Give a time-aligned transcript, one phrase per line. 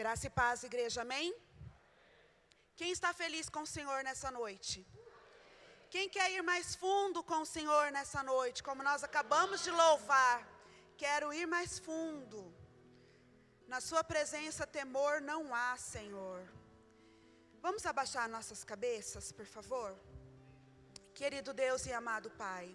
[0.00, 1.28] Graça e paz, igreja, amém?
[2.76, 4.86] Quem está feliz com o Senhor nessa noite?
[5.90, 10.36] Quem quer ir mais fundo com o Senhor nessa noite, como nós acabamos de louvar?
[10.96, 12.40] Quero ir mais fundo.
[13.66, 16.40] Na Sua presença, temor não há, Senhor.
[17.60, 19.90] Vamos abaixar nossas cabeças, por favor?
[21.12, 22.66] Querido Deus e amado Pai,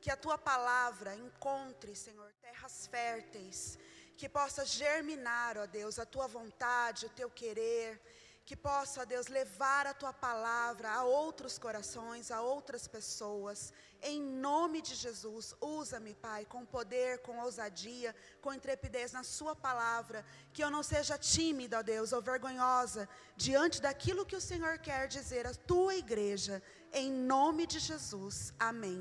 [0.00, 3.78] que a Tua palavra encontre, Senhor, terras férteis
[4.20, 7.98] que possa germinar, ó Deus, a tua vontade, o teu querer,
[8.44, 13.72] que possa, ó Deus, levar a tua palavra a outros corações, a outras pessoas.
[14.02, 20.22] Em nome de Jesus, usa-me, Pai, com poder, com ousadia, com intrepidez na Sua palavra,
[20.52, 23.08] que eu não seja tímida, ó Deus, ou vergonhosa,
[23.38, 28.52] diante daquilo que o Senhor quer dizer à tua igreja, em nome de Jesus.
[28.58, 29.00] Amém.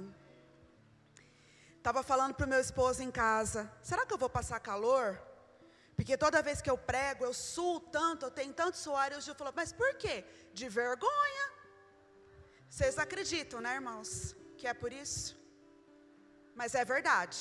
[1.80, 5.08] Estava falando para o meu esposo em casa: será que eu vou passar calor?
[5.96, 9.10] Porque toda vez que eu prego, eu suo tanto, eu tenho tanto suor.
[9.12, 10.18] E o Gil falou: mas por quê?
[10.60, 11.46] De vergonha.
[12.70, 14.12] Vocês acreditam, né, irmãos?
[14.58, 15.38] Que é por isso?
[16.60, 17.40] Mas é verdade.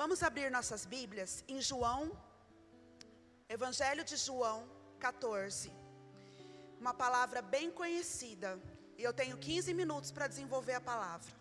[0.00, 2.02] Vamos abrir nossas Bíblias em João,
[3.48, 4.58] Evangelho de João
[4.98, 5.72] 14.
[6.80, 8.50] Uma palavra bem conhecida
[8.96, 11.32] e eu tenho 15 minutos para desenvolver a palavra.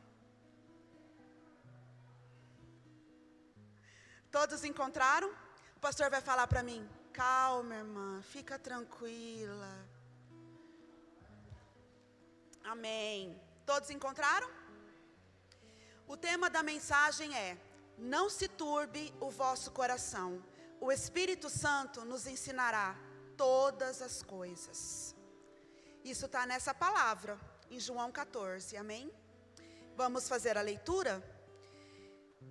[4.31, 5.31] Todos encontraram?
[5.75, 9.73] O pastor vai falar para mim: calma, irmã, fica tranquila.
[12.63, 13.39] Amém.
[13.65, 14.49] Todos encontraram?
[16.07, 17.57] O tema da mensagem é:
[17.97, 20.43] Não se turbe o vosso coração.
[20.79, 22.95] O Espírito Santo nos ensinará
[23.37, 25.12] todas as coisas.
[26.03, 27.39] Isso está nessa palavra,
[27.71, 29.09] em João 14, amém?
[29.95, 31.23] Vamos fazer a leitura?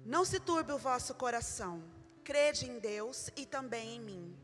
[0.06, 1.82] Não se turbe o vosso coração,
[2.24, 4.38] crede em Deus e também em mim.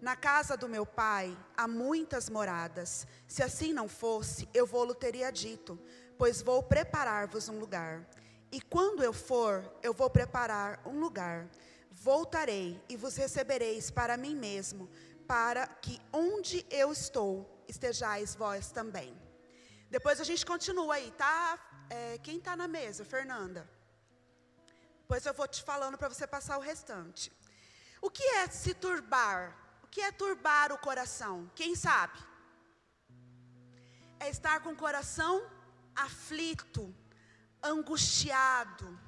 [0.00, 3.06] Na casa do meu pai há muitas moradas.
[3.26, 5.76] Se assim não fosse, eu vou-lo teria dito,
[6.16, 8.08] pois vou preparar-vos um lugar.
[8.52, 11.48] E quando eu for, eu vou preparar um lugar.
[11.90, 14.88] Voltarei e vos recebereis para mim mesmo,
[15.26, 19.16] para que onde eu estou, estejais vós também.
[19.90, 21.58] Depois a gente continua aí, tá?
[21.90, 23.04] É, quem está na mesa?
[23.04, 23.68] Fernanda.
[25.02, 27.30] Depois eu vou te falando para você passar o restante.
[28.00, 29.56] O que é se turbar?
[29.82, 31.50] O que é turbar o coração?
[31.54, 32.18] Quem sabe?
[34.18, 35.46] É estar com o coração
[35.94, 36.94] aflito,
[37.62, 38.98] angustiado.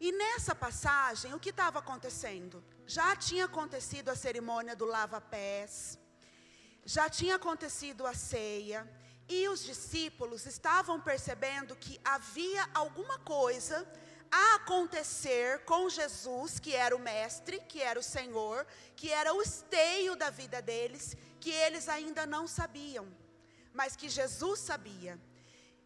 [0.00, 2.64] E nessa passagem, o que estava acontecendo?
[2.86, 5.98] Já tinha acontecido a cerimônia do lava-pés
[6.86, 8.88] já tinha acontecido a ceia
[9.28, 13.84] e os discípulos estavam percebendo que havia alguma coisa
[14.30, 18.64] a acontecer com Jesus, que era o mestre, que era o Senhor,
[18.94, 23.06] que era o esteio da vida deles, que eles ainda não sabiam,
[23.74, 25.20] mas que Jesus sabia.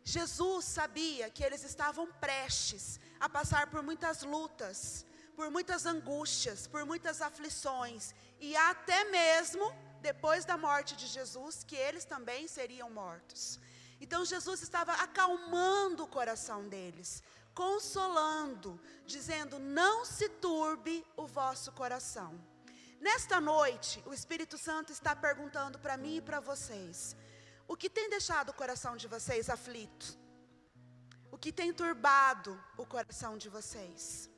[0.05, 6.85] Jesus sabia que eles estavam prestes a passar por muitas lutas, por muitas angústias, por
[6.85, 13.61] muitas aflições e até mesmo depois da morte de Jesus, que eles também seriam mortos.
[14.01, 17.23] Então Jesus estava acalmando o coração deles,
[17.55, 22.41] consolando, dizendo: Não se turbe o vosso coração.
[23.01, 27.17] Nesta noite, o Espírito Santo está perguntando para mim e para vocês:
[27.69, 30.19] o que tem deixado o coração de vocês aflito?
[31.31, 34.30] O que tem turbado o coração de vocês?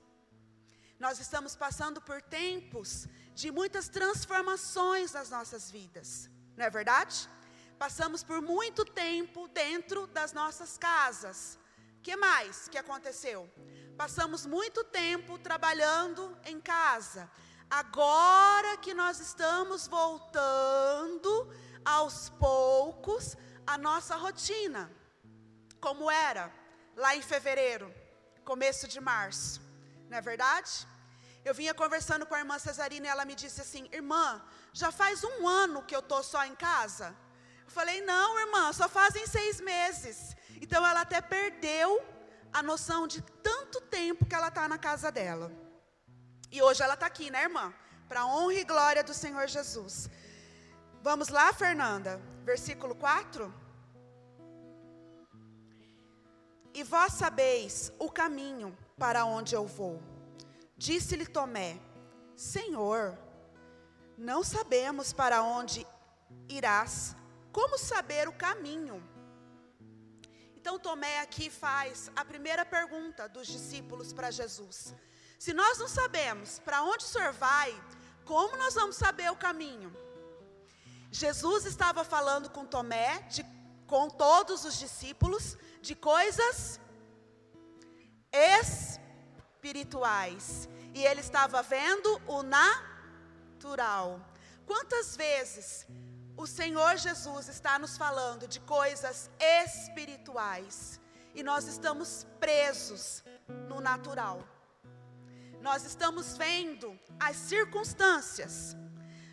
[1.03, 7.29] Nós estamos passando por tempos de muitas transformações nas nossas vidas, não é verdade?
[7.77, 11.59] Passamos por muito tempo dentro das nossas casas.
[12.05, 13.53] Que mais que aconteceu?
[13.97, 17.29] Passamos muito tempo trabalhando em casa.
[17.69, 21.53] Agora que nós estamos voltando
[21.85, 23.37] aos poucos
[23.67, 24.89] a nossa rotina,
[25.81, 26.55] como era
[26.95, 27.93] lá em fevereiro,
[28.45, 29.61] começo de março,
[30.09, 30.92] não é verdade?
[31.45, 34.41] Eu vinha conversando com a irmã Cesarina e ela me disse assim: Irmã,
[34.73, 37.15] já faz um ano que eu estou só em casa?
[37.65, 40.37] Eu falei: Não, irmã, só fazem seis meses.
[40.61, 42.01] Então ela até perdeu
[42.53, 45.51] a noção de tanto tempo que ela está na casa dela.
[46.51, 47.75] E hoje ela está aqui, né, irmã?
[48.09, 50.09] Para honra e glória do Senhor Jesus.
[51.03, 53.53] Vamos lá, Fernanda, versículo 4.
[56.75, 60.12] E vós sabeis o caminho para onde eu vou.
[60.77, 61.81] Disse-lhe Tomé:
[62.37, 63.19] Senhor,
[64.17, 65.87] não sabemos para onde
[66.49, 67.17] irás,
[67.53, 69.03] como saber o caminho?
[70.57, 74.95] Então Tomé aqui faz a primeira pergunta dos discípulos para Jesus:
[75.39, 77.75] Se nós não sabemos para onde o Senhor vai,
[78.25, 79.95] como nós vamos saber o caminho?
[81.11, 83.45] Jesus estava falando com Tomé, de,
[83.87, 86.81] com todos os discípulos, de coisas
[89.73, 90.69] espirituais.
[90.95, 94.21] E ele estava vendo o natural.
[94.67, 95.87] Quantas vezes
[96.37, 101.01] o Senhor Jesus está nos falando de coisas espirituais
[101.35, 103.25] e nós estamos presos
[103.69, 104.47] no natural.
[105.63, 108.77] Nós estamos vendo as circunstâncias.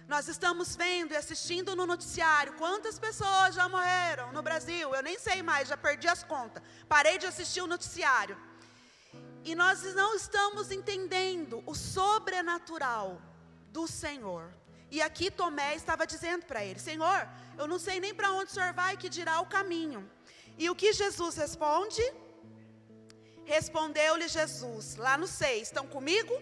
[0.07, 4.95] Nós estamos vendo e assistindo no noticiário quantas pessoas já morreram no Brasil.
[4.95, 6.63] Eu nem sei mais, já perdi as contas.
[6.87, 8.37] Parei de assistir o noticiário.
[9.43, 13.21] E nós não estamos entendendo o sobrenatural
[13.71, 14.53] do Senhor.
[14.91, 17.27] E aqui Tomé estava dizendo para ele: Senhor,
[17.57, 20.09] eu não sei nem para onde o senhor vai, que dirá o caminho.
[20.57, 22.01] E o que Jesus responde?
[23.45, 26.33] Respondeu-lhe Jesus, lá no 6, estão comigo?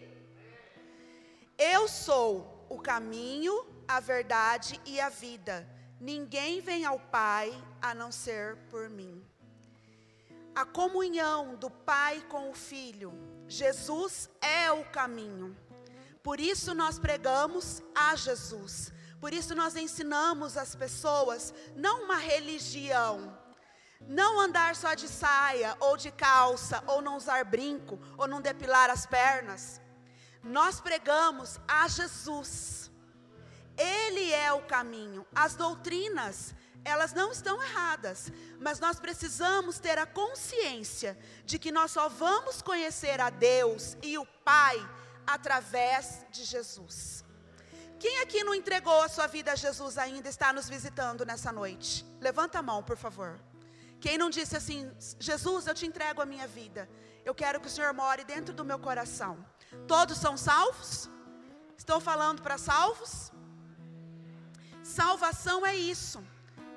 [1.57, 5.67] Eu sou o caminho, a verdade e a vida.
[5.99, 7.51] Ninguém vem ao Pai
[7.81, 9.25] a não ser por mim.
[10.57, 13.13] A comunhão do Pai com o Filho,
[13.47, 15.55] Jesus é o caminho.
[16.23, 18.91] Por isso nós pregamos a Jesus.
[19.21, 23.37] Por isso nós ensinamos as pessoas não uma religião,
[24.01, 28.89] não andar só de saia ou de calça, ou não usar brinco, ou não depilar
[28.89, 29.79] as pernas.
[30.41, 32.89] Nós pregamos a Jesus.
[33.77, 35.23] Ele é o caminho.
[35.35, 36.55] As doutrinas,
[36.87, 38.31] elas não estão erradas,
[38.61, 44.17] mas nós precisamos ter a consciência de que nós só vamos conhecer a Deus e
[44.17, 44.77] o Pai
[45.25, 47.25] através de Jesus.
[47.99, 52.05] Quem aqui não entregou a sua vida a Jesus ainda está nos visitando nessa noite?
[52.21, 53.37] Levanta a mão, por favor.
[53.99, 54.89] Quem não disse assim,
[55.19, 56.87] Jesus, eu te entrego a minha vida.
[57.25, 59.45] Eu quero que o Senhor more dentro do meu coração.
[59.87, 61.09] Todos são salvos?
[61.77, 63.29] Estou falando para salvos?
[64.81, 66.23] Salvação é isso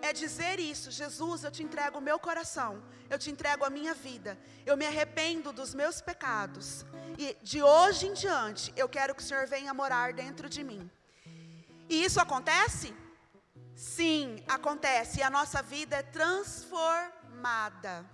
[0.02, 3.94] é dizer isso: Jesus, eu te entrego o meu coração, eu te entrego a minha
[3.94, 6.84] vida, eu me arrependo dos meus pecados,
[7.18, 10.90] e de hoje em diante eu quero que o Senhor venha morar dentro de mim.
[11.88, 12.94] E isso acontece?
[13.74, 18.04] Sim, acontece, e a nossa vida é transformada,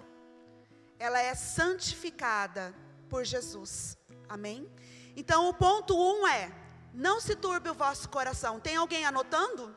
[0.98, 2.74] ela é santificada
[3.08, 3.96] por Jesus,
[4.28, 4.70] amém?
[5.16, 6.50] Então o ponto um é:
[6.92, 8.58] não se turbe o vosso coração.
[8.58, 9.76] Tem alguém anotando?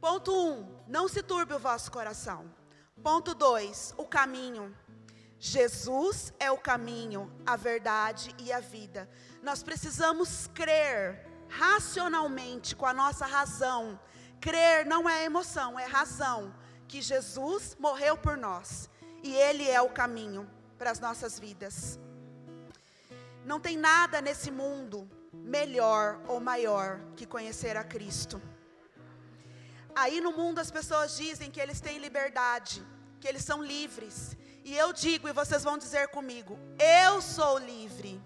[0.00, 2.50] Ponto 1, um, não se turbe o vosso coração.
[3.02, 4.74] Ponto 2, o caminho.
[5.38, 9.08] Jesus é o caminho, a verdade e a vida.
[9.42, 13.98] Nós precisamos crer racionalmente, com a nossa razão.
[14.40, 16.54] Crer não é emoção, é razão.
[16.88, 18.88] Que Jesus morreu por nós
[19.22, 20.48] e Ele é o caminho
[20.78, 21.98] para as nossas vidas.
[23.44, 28.40] Não tem nada nesse mundo melhor ou maior que conhecer a Cristo.
[30.02, 32.86] Aí no mundo as pessoas dizem que eles têm liberdade,
[33.18, 34.36] que eles são livres.
[34.62, 38.20] E eu digo, e vocês vão dizer comigo: eu sou livre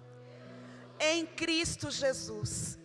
[0.98, 2.76] em Cristo Jesus.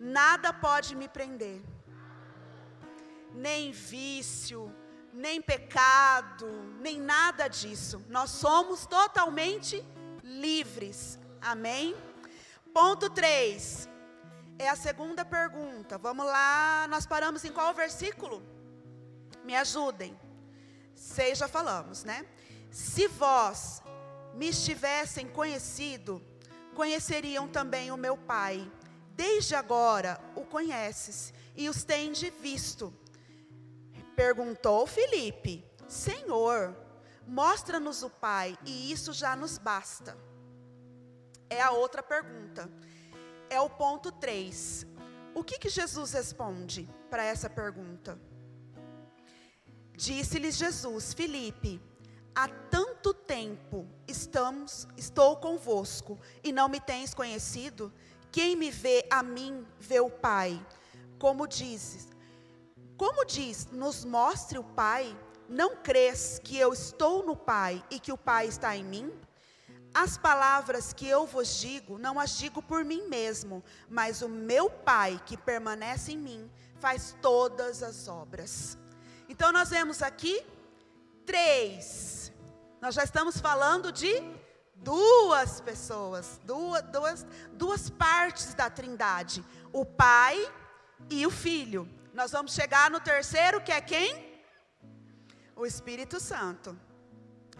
[0.00, 1.60] Nada pode me prender,
[3.34, 4.74] nem vício,
[5.12, 6.48] nem pecado,
[6.80, 8.02] nem nada disso.
[8.08, 9.84] Nós somos totalmente
[10.24, 11.18] livres.
[11.42, 11.94] Amém?
[12.72, 13.91] Ponto 3.
[14.58, 15.98] É a segunda pergunta.
[15.98, 18.42] Vamos lá, nós paramos em qual versículo?
[19.44, 20.18] Me ajudem.
[20.94, 22.26] Seis já falamos, né?
[22.70, 23.82] Se vós
[24.34, 26.22] me estivessem conhecido,
[26.74, 28.70] conheceriam também o meu Pai.
[29.14, 32.94] Desde agora o conheces e os tende visto.
[34.14, 36.76] Perguntou Filipe: Senhor,
[37.26, 40.16] mostra-nos o Pai, e isso já nos basta.
[41.50, 42.70] É a outra pergunta
[43.52, 44.86] é o ponto 3.
[45.34, 48.18] O que, que Jesus responde para essa pergunta?
[49.94, 51.80] Disse-lhes Jesus, Filipe,
[52.34, 57.92] há tanto tempo estamos, estou convosco e não me tens conhecido?
[58.30, 60.64] Quem me vê a mim vê o Pai.
[61.18, 62.08] Como dizes,
[62.96, 65.14] como diz, nos mostre o Pai,
[65.46, 69.12] não crês que eu estou no Pai e que o Pai está em mim?
[69.94, 74.70] As palavras que eu vos digo, não as digo por mim mesmo, mas o meu
[74.70, 78.78] Pai que permanece em mim faz todas as obras.
[79.28, 80.44] Então nós vemos aqui
[81.26, 82.32] três.
[82.80, 84.12] Nós já estamos falando de
[84.76, 90.50] duas pessoas, duas, duas, duas partes da Trindade: o Pai
[91.10, 91.88] e o Filho.
[92.14, 94.42] Nós vamos chegar no terceiro, que é quem?
[95.54, 96.78] O Espírito Santo.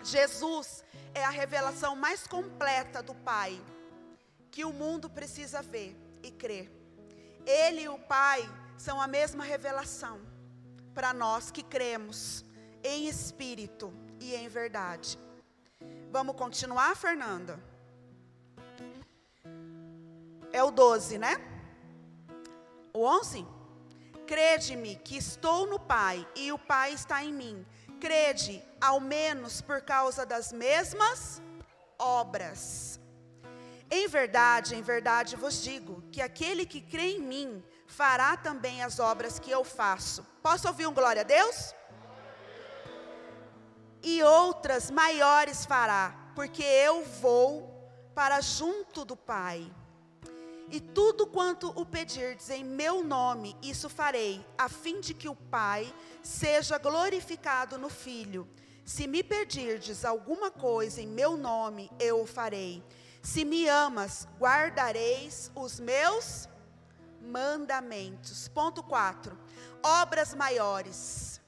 [0.02, 3.61] Jesus é a revelação mais completa do Pai.
[4.50, 6.71] que o mundo precisa ver e crer.
[7.47, 8.42] Ele e o Pai
[8.76, 10.21] são a mesma revelação
[10.94, 12.44] para nós que cremos
[12.85, 15.18] em espírito e em verdade.
[16.11, 17.59] Vamos continuar, Fernanda?
[20.52, 21.37] É o 12, né?
[22.92, 23.47] O 11?
[24.26, 27.66] Crede-me que estou no Pai e o Pai está em mim.
[28.02, 31.40] Crede, ao menos por causa das mesmas
[31.97, 32.99] obras.
[33.88, 38.99] Em verdade, em verdade vos digo que aquele que crê em mim fará também as
[38.99, 40.26] obras que eu faço.
[40.42, 41.73] Posso ouvir um glória a Deus?
[44.02, 49.73] E outras maiores fará, porque eu vou para junto do Pai.
[50.73, 55.37] E tudo quanto o pedirdes em meu nome, isso farei, a fim de que o
[55.37, 58.49] Pai seja glorificado no Filho.
[58.83, 62.83] Se me pedirdes alguma coisa em meu nome, eu o farei.
[63.23, 66.49] Se me amas, guardareis os meus
[67.21, 68.49] mandamentos.
[68.49, 69.38] Ponto 4.
[69.83, 71.38] Obras maiores.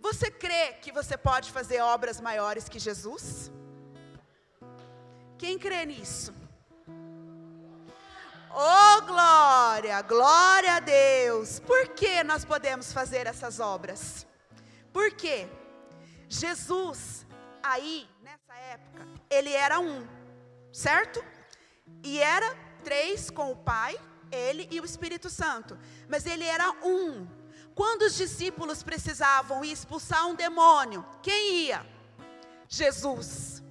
[0.00, 3.50] Você crê que você pode fazer obras maiores que Jesus?
[5.36, 6.43] Quem crê nisso?
[8.56, 11.58] Oh, glória, glória a Deus.
[11.58, 14.24] Por que nós podemos fazer essas obras?
[14.92, 15.48] Por quê?
[16.28, 17.26] Jesus,
[17.60, 20.06] aí, nessa época, ele era um,
[20.72, 21.24] certo?
[22.04, 23.98] E era três com o Pai,
[24.30, 25.76] ele e o Espírito Santo.
[26.08, 27.26] Mas ele era um.
[27.74, 31.84] Quando os discípulos precisavam expulsar um demônio, quem ia?
[32.68, 33.64] Jesus.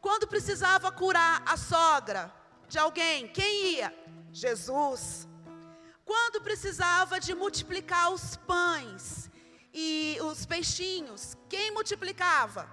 [0.00, 2.32] Quando precisava curar a sogra
[2.68, 3.94] de alguém, quem ia?
[4.32, 5.28] Jesus.
[6.04, 9.30] Quando precisava de multiplicar os pães
[9.72, 12.68] e os peixinhos, quem multiplicava?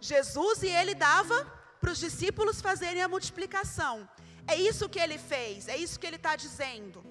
[0.00, 1.50] Jesus e ele dava
[1.80, 4.08] para os discípulos fazerem a multiplicação.
[4.46, 7.04] É isso que ele fez, é isso que ele está dizendo.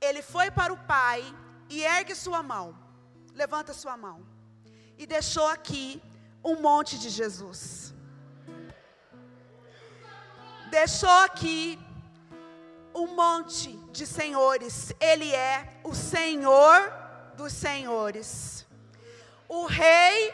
[0.00, 1.22] Ele foi para o Pai
[1.68, 2.76] e ergue sua mão,
[3.32, 4.26] levanta sua mão,
[4.98, 6.02] e deixou aqui
[6.44, 7.94] um monte de Jesus.
[10.70, 11.78] Deixou aqui
[12.94, 16.92] um monte de senhores, Ele é o Senhor
[17.36, 18.66] dos senhores,
[19.48, 20.32] o Rei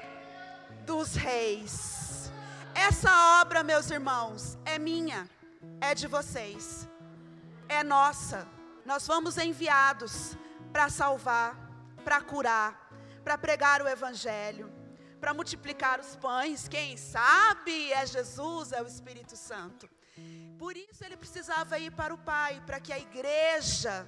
[0.85, 2.31] dos reis.
[2.75, 5.29] Essa obra, meus irmãos, é minha,
[5.81, 6.89] é de vocês,
[7.69, 8.47] é nossa.
[8.85, 10.37] Nós fomos enviados
[10.73, 11.57] para salvar,
[12.05, 12.91] para curar,
[13.25, 14.73] para pregar o Evangelho,
[15.21, 16.69] para multiplicar os pães.
[16.69, 19.89] Quem sabe é Jesus, é o Espírito Santo.
[20.61, 24.07] Por isso ele precisava ir para o Pai, para que a igreja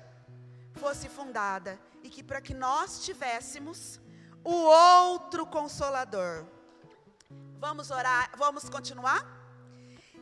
[0.74, 3.98] fosse fundada e que para que nós tivéssemos
[4.44, 6.44] o outro consolador.
[7.58, 9.26] Vamos orar, vamos continuar?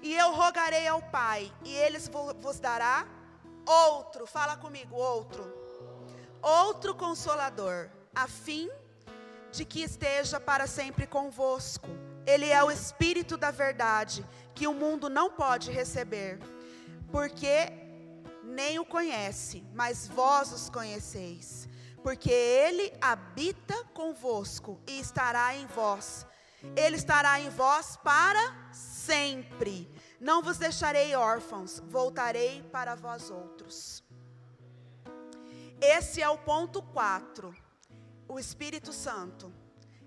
[0.00, 1.98] E eu rogarei ao Pai, e ele
[2.38, 3.08] vos dará
[3.66, 5.52] outro, fala comigo, outro.
[6.40, 8.70] Outro consolador, a fim
[9.50, 11.88] de que esteja para sempre convosco.
[12.26, 14.24] Ele é o espírito da verdade
[14.54, 16.38] que o mundo não pode receber,
[17.10, 17.72] porque
[18.44, 21.68] nem o conhece, mas vós os conheceis,
[22.02, 26.26] porque ele habita convosco e estará em vós.
[26.76, 29.90] Ele estará em vós para sempre.
[30.20, 34.04] Não vos deixarei órfãos, voltarei para vós outros.
[35.80, 37.54] Esse é o ponto 4.
[38.28, 39.50] O Espírito Santo.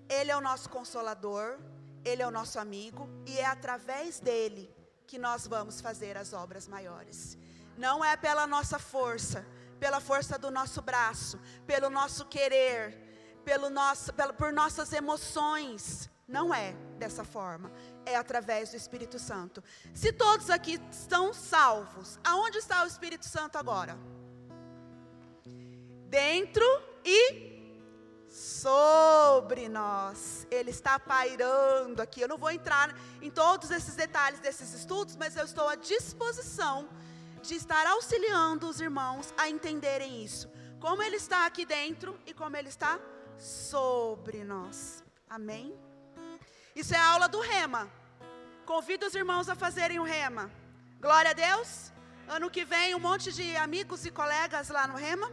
[0.08, 1.58] Ele é o nosso consolador,
[2.04, 4.70] ele é o nosso amigo e é através dele
[5.06, 7.38] que nós vamos fazer as obras maiores.
[7.76, 9.46] Não é pela nossa força,
[9.80, 16.10] pela força do nosso braço, pelo nosso querer, pelo nosso, pelo, por nossas emoções.
[16.26, 17.70] Não é dessa forma.
[18.06, 19.62] É através do Espírito Santo.
[19.94, 23.96] Se todos aqui estão salvos, aonde está o Espírito Santo agora?
[26.08, 26.64] Dentro
[27.04, 27.53] e
[28.34, 30.44] sobre nós.
[30.50, 32.20] Ele está pairando aqui.
[32.20, 36.88] Eu não vou entrar em todos esses detalhes desses estudos, mas eu estou à disposição
[37.42, 40.50] de estar auxiliando os irmãos a entenderem isso.
[40.80, 42.98] Como ele está aqui dentro e como ele está
[43.38, 45.04] sobre nós.
[45.30, 45.72] Amém?
[46.74, 47.88] Isso é a aula do rema.
[48.66, 50.50] Convido os irmãos a fazerem o rema.
[51.00, 51.92] Glória a Deus.
[52.26, 55.30] Ano que vem, um monte de amigos e colegas lá no rema.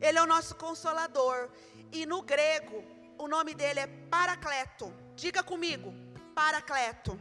[0.00, 1.50] Ele é o nosso consolador.
[1.92, 2.84] E no grego,
[3.18, 4.92] o nome dele é Paracleto.
[5.14, 5.94] Diga comigo,
[6.34, 7.18] Paracleto.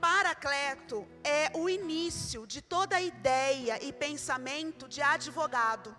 [0.00, 5.94] Paracleto é o início de toda ideia e pensamento de advogado.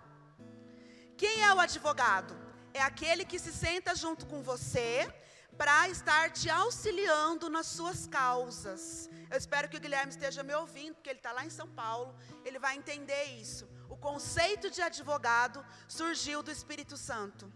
[1.16, 2.36] Quem é o advogado?
[2.74, 5.14] É aquele que se senta junto com você
[5.56, 9.10] para estar te auxiliando nas suas causas.
[9.30, 12.16] Eu espero que o Guilherme esteja me ouvindo, porque ele está lá em São Paulo,
[12.44, 13.70] ele vai entender isso.
[14.02, 17.52] Conceito de advogado surgiu do Espírito Santo.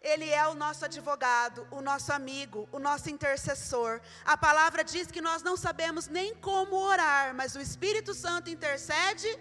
[0.00, 4.00] Ele é o nosso advogado, o nosso amigo, o nosso intercessor.
[4.24, 9.38] A palavra diz que nós não sabemos nem como orar, mas o Espírito Santo intercede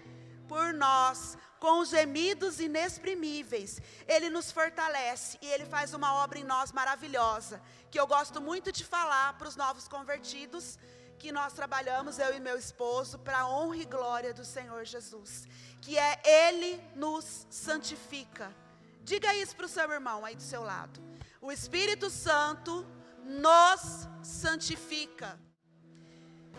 [0.48, 3.82] por nós, com gemidos inexprimíveis.
[4.06, 8.72] Ele nos fortalece e ele faz uma obra em nós maravilhosa, que eu gosto muito
[8.72, 10.78] de falar para os novos convertidos,
[11.24, 15.48] que nós trabalhamos, eu e meu esposo, para a honra e glória do Senhor Jesus,
[15.82, 18.48] que é Ele nos santifica
[19.03, 20.98] Diga isso para o seu irmão aí do seu lado.
[21.42, 22.88] O Espírito Santo
[23.25, 25.38] nos santifica.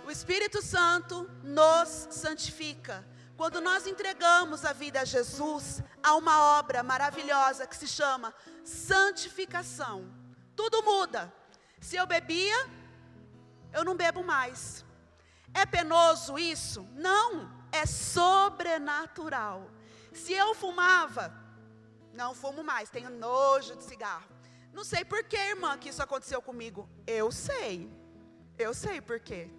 [0.06, 3.02] O Espírito Santo nos santifica.
[3.34, 9.96] Quando nós entregamos a vida a Jesus, há uma obra maravilhosa que se chama santificação.
[10.54, 11.32] Tudo muda.
[11.80, 12.58] Se eu bebia,
[13.74, 14.84] eu não bebo mais.
[15.52, 16.88] É penoso isso?
[16.94, 19.70] Não, é sobrenatural.
[20.12, 21.32] Se eu fumava,
[22.12, 24.28] não fumo mais, tenho nojo de cigarro.
[24.72, 26.88] Não sei por que, irmã, que isso aconteceu comigo.
[27.06, 27.90] Eu sei.
[28.58, 29.50] Eu sei por quê.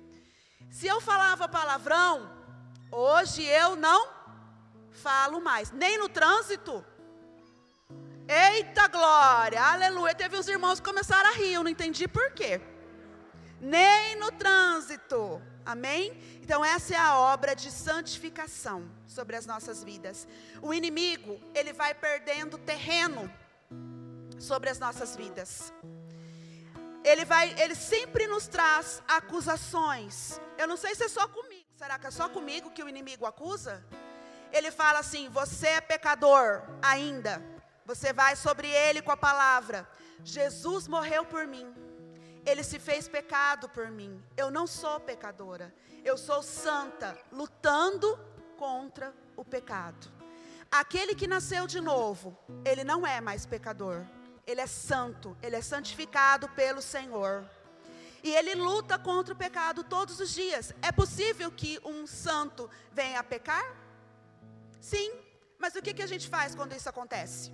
[0.69, 2.29] Se eu falava palavrão,
[2.91, 4.09] hoje eu não
[4.91, 6.83] falo mais, nem no trânsito.
[8.27, 10.15] Eita glória, aleluia.
[10.15, 12.61] Teve uns irmãos que começaram a rir, eu não entendi por quê.
[13.65, 15.41] Nem no trânsito.
[15.65, 16.15] Amém?
[16.43, 20.27] Então, essa é a obra de santificação sobre as nossas vidas.
[20.61, 23.27] O inimigo, ele vai perdendo terreno
[24.37, 25.73] sobre as nossas vidas.
[27.03, 30.39] Ele vai, ele sempre nos traz acusações.
[30.59, 31.65] Eu não sei se é só comigo.
[31.75, 33.83] Será que é só comigo que o inimigo acusa?
[34.51, 37.43] Ele fala assim: "Você é pecador ainda".
[37.83, 39.87] Você vai sobre ele com a palavra:
[40.23, 41.84] "Jesus morreu por mim".
[42.45, 44.23] Ele se fez pecado por mim.
[44.37, 45.73] Eu não sou pecadora.
[46.03, 48.19] Eu sou santa, lutando
[48.57, 50.11] contra o pecado.
[50.69, 54.05] Aquele que nasceu de novo, ele não é mais pecador.
[54.45, 57.49] Ele é santo, ele é santificado pelo Senhor.
[58.23, 60.73] E ele luta contra o pecado todos os dias.
[60.81, 63.65] É possível que um santo venha a pecar?
[64.79, 65.11] Sim.
[65.57, 67.51] Mas o que, que a gente faz quando isso acontece?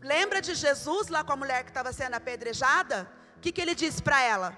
[0.00, 3.10] Lembra de Jesus lá com a mulher que estava sendo apedrejada?
[3.42, 4.56] Que, que ele disse para ela?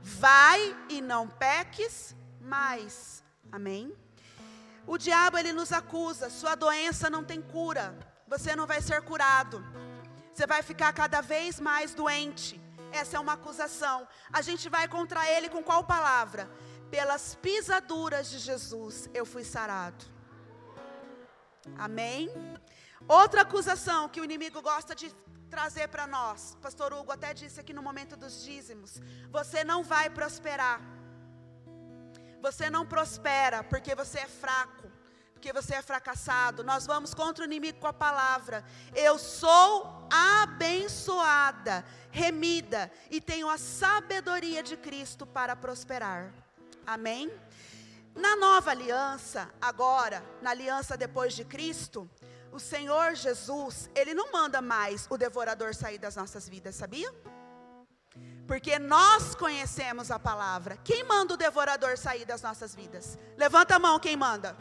[0.00, 3.22] Vai e não peques mais.
[3.52, 3.94] Amém?
[4.86, 9.64] O diabo ele nos acusa, sua doença não tem cura, você não vai ser curado,
[10.32, 12.60] você vai ficar cada vez mais doente.
[12.90, 14.08] Essa é uma acusação.
[14.32, 16.50] A gente vai contra ele com qual palavra?
[16.90, 20.04] Pelas pisaduras de Jesus eu fui sarado.
[21.76, 22.30] Amém?
[23.06, 25.14] Outra acusação que o inimigo gosta de
[25.52, 26.56] trazer para nós.
[26.62, 28.98] Pastor Hugo até disse aqui no momento dos dízimos:
[29.30, 30.80] você não vai prosperar.
[32.40, 34.90] Você não prospera porque você é fraco,
[35.34, 36.64] porque você é fracassado.
[36.64, 38.64] Nós vamos contra o inimigo com a palavra.
[38.94, 46.32] Eu sou abençoada, remida e tenho a sabedoria de Cristo para prosperar.
[46.86, 47.30] Amém?
[48.14, 52.08] Na nova aliança, agora, na aliança depois de Cristo,
[52.52, 57.12] o Senhor Jesus, Ele não manda mais o devorador sair das nossas vidas, sabia?
[58.46, 60.76] Porque nós conhecemos a palavra.
[60.84, 63.16] Quem manda o devorador sair das nossas vidas?
[63.36, 64.56] Levanta a mão quem manda.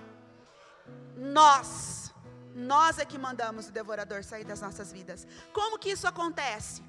[1.18, 2.14] Nós.
[2.54, 5.28] Nós é que mandamos o devorador sair das nossas vidas.
[5.52, 6.82] Como que isso acontece?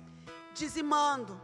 [0.54, 1.40] Dizimando,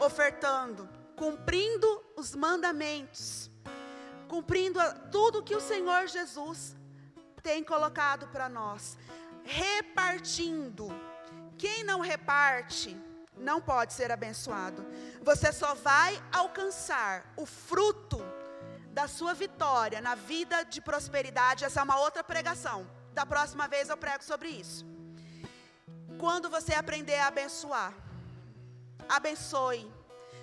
[0.00, 3.50] ofertando, cumprindo os mandamentos,
[4.28, 4.78] cumprindo
[5.10, 6.75] tudo que o Senhor Jesus
[7.46, 8.98] tem colocado para nós.
[9.44, 10.88] Repartindo.
[11.56, 12.90] Quem não reparte,
[13.48, 14.84] não pode ser abençoado.
[15.22, 18.18] Você só vai alcançar o fruto
[18.98, 21.64] da sua vitória na vida de prosperidade.
[21.64, 22.78] Essa é uma outra pregação.
[23.14, 24.84] Da próxima vez eu prego sobre isso.
[26.18, 27.94] Quando você aprender a abençoar,
[29.08, 29.88] abençoe.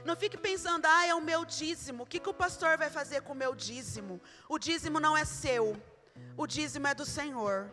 [0.05, 2.03] Não fique pensando, ah, é o meu dízimo.
[2.03, 4.21] O que, que o pastor vai fazer com o meu dízimo?
[4.47, 5.65] O dízimo não é seu
[6.37, 7.69] o dízimo é do Senhor.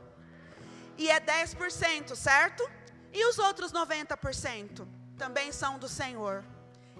[0.97, 2.69] E é 10%, certo?
[3.13, 6.45] E os outros 90% também são do Senhor.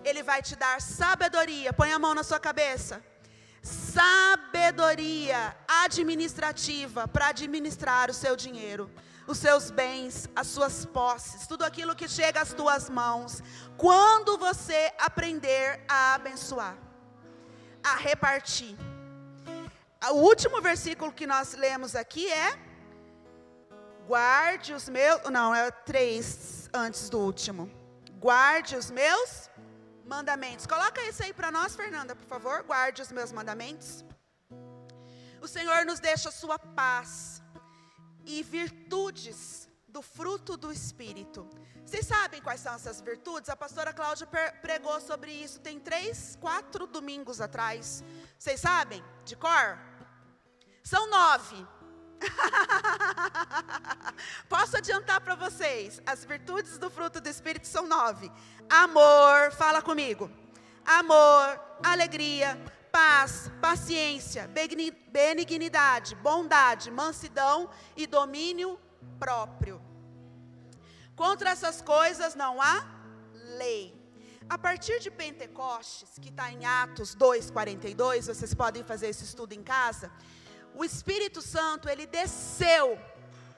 [0.05, 1.73] Ele vai te dar sabedoria.
[1.73, 3.05] Põe a mão na sua cabeça.
[3.63, 8.91] Sabedoria administrativa para administrar o seu dinheiro,
[9.27, 13.43] os seus bens, as suas posses, tudo aquilo que chega às tuas mãos.
[13.77, 16.77] Quando você aprender a abençoar,
[17.85, 18.75] a repartir.
[20.09, 22.59] O último versículo que nós lemos aqui é:
[24.07, 25.23] Guarde os meus.
[25.31, 27.71] Não, é três antes do último.
[28.19, 29.51] Guarde os meus
[30.07, 30.67] mandamentos.
[30.67, 32.63] Coloca isso aí para nós, Fernanda, por favor.
[32.63, 34.05] Guarde os meus mandamentos.
[35.41, 37.43] O Senhor nos deixa a sua paz
[38.25, 41.49] e virtudes do fruto do Espírito.
[41.85, 43.51] Vocês sabem quais são essas virtudes?
[43.51, 44.27] A pastora Cláudia
[44.63, 48.03] pregou sobre isso tem três, quatro domingos atrás.
[48.39, 49.05] Vocês sabem?
[49.25, 49.90] De cor?
[50.83, 51.67] São nove.
[54.49, 56.01] Posso adiantar para vocês?
[56.07, 58.31] As virtudes do fruto do Espírito são nove:
[58.69, 60.31] amor, fala comigo.
[60.85, 62.59] Amor, alegria,
[62.91, 64.51] paz, paciência,
[65.09, 68.79] benignidade, bondade, mansidão e domínio
[69.19, 69.81] próprio.
[71.15, 72.87] Contra essas coisas não há
[73.59, 73.99] lei.
[74.49, 79.63] A partir de Pentecostes, que está em Atos 2,42, vocês podem fazer esse estudo em
[79.63, 80.11] casa
[80.75, 82.99] o Espírito Santo, ele desceu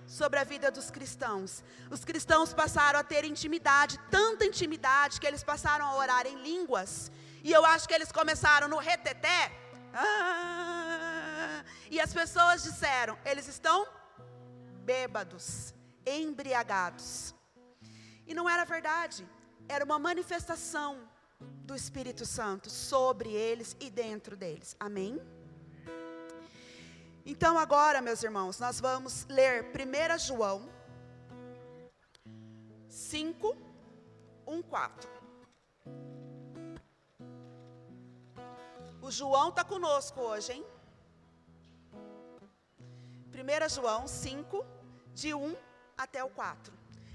[0.07, 1.63] sobre a vida dos cristãos.
[1.91, 7.11] Os cristãos passaram a ter intimidade, tanta intimidade que eles passaram a orar em línguas.
[7.43, 9.53] E eu acho que eles começaram no reteté.
[9.95, 13.87] Ah, e as pessoas disseram: eles estão
[14.85, 15.75] bêbados,
[16.07, 17.35] embriagados.
[18.27, 19.27] E não era verdade,
[19.69, 21.09] era uma manifestação
[21.41, 24.77] do Espírito Santo sobre eles e dentro deles.
[24.79, 25.21] Amém?
[27.25, 30.69] Então, agora, meus irmãos, nós vamos ler 1 João
[32.89, 33.57] 5,
[34.45, 35.11] 1, 4.
[39.01, 40.67] O João está conosco hoje, hein?
[43.33, 44.67] 1 João 5,
[45.15, 45.57] de 1
[45.97, 46.75] até o 4.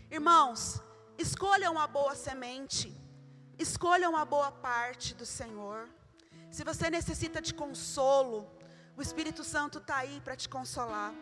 [0.10, 0.82] Irmãos,
[1.18, 2.96] escolham a boa semente,
[3.60, 5.90] escolham a boa parte do Senhor.
[6.50, 8.50] Se você necessita de consolo,
[8.98, 11.14] o Espírito Santo está aí para te consolar.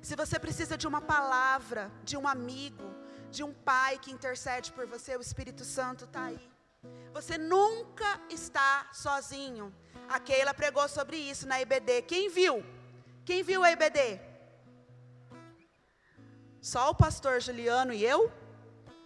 [0.00, 2.94] Se você precisa de uma palavra, de um amigo,
[3.30, 6.50] de um pai que intercede por você, o Espírito Santo está aí.
[7.12, 9.74] Você nunca está sozinho.
[10.08, 12.02] A Keila pregou sobre isso na IBD.
[12.02, 12.64] Quem viu?
[13.26, 14.18] Quem viu a IBD?
[16.62, 18.32] Só o pastor Juliano e eu?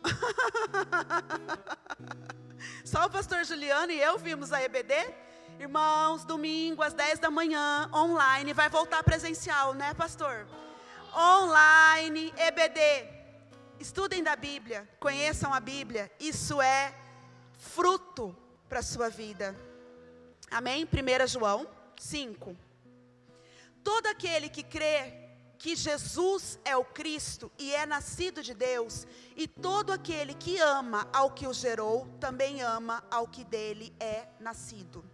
[2.84, 4.94] Só o pastor Juliano e eu vimos a EBD?
[5.58, 10.46] Irmãos, domingo às 10 da manhã, online, vai voltar presencial, né, pastor?
[11.14, 13.08] Online, EBD.
[13.78, 16.10] Estudem da Bíblia, conheçam a Bíblia.
[16.18, 16.94] Isso é
[17.58, 18.36] fruto
[18.68, 19.56] para a sua vida.
[20.50, 20.84] Amém?
[20.84, 21.66] 1 João
[21.98, 22.56] 5.
[23.84, 25.22] Todo aquele que crê
[25.58, 31.08] que Jesus é o Cristo e é nascido de Deus, e todo aquele que ama
[31.12, 35.11] ao que o gerou, também ama ao que dele é nascido.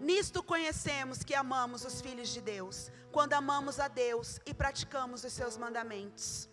[0.00, 5.32] Nisto conhecemos que amamos os filhos de Deus, quando amamos a Deus e praticamos os
[5.32, 6.48] seus mandamentos.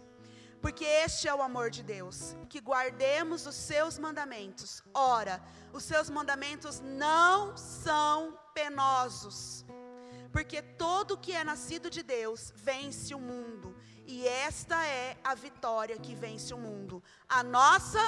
[0.62, 4.82] Porque este é o amor de Deus, que guardemos os seus mandamentos.
[4.94, 9.64] Ora, os seus mandamentos não são penosos.
[10.32, 13.76] Porque todo que é nascido de Deus vence o mundo,
[14.08, 17.02] e esta é a vitória que vence o mundo.
[17.30, 18.00] A nossa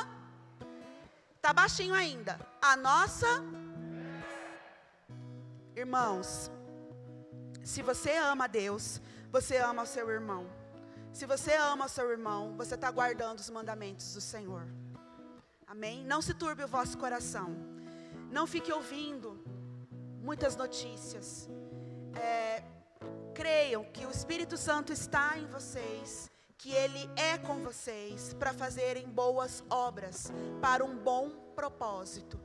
[1.48, 2.38] Tá baixinho ainda.
[2.62, 3.26] A nossa
[5.78, 6.50] Irmãos,
[7.64, 9.00] se você ama Deus,
[9.32, 10.50] você ama o seu irmão.
[11.14, 14.66] Se você ama o seu irmão, você está guardando os mandamentos do Senhor.
[15.68, 16.04] Amém?
[16.04, 17.56] Não se turbe o vosso coração.
[18.32, 19.40] Não fique ouvindo
[20.20, 21.48] muitas notícias.
[22.16, 22.64] É,
[23.36, 29.08] creiam que o Espírito Santo está em vocês, que Ele é com vocês para fazerem
[29.08, 32.40] boas obras, para um bom propósito.